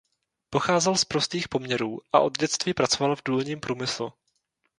[0.49, 4.13] Pocházel z prostých poměrů a od dětství pracoval v důlním průmyslu.